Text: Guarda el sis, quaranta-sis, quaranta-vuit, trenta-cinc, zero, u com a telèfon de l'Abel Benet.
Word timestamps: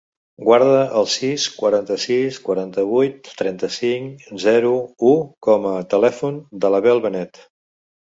Guarda 0.45 0.77
el 1.01 1.05
sis, 1.15 1.43
quaranta-sis, 1.57 2.39
quaranta-vuit, 2.49 3.31
trenta-cinc, 3.43 4.27
zero, 4.49 4.75
u 5.13 5.15
com 5.53 5.71
a 5.77 5.79
telèfon 5.97 6.45
de 6.67 6.77
l'Abel 6.77 7.09
Benet. 7.09 7.47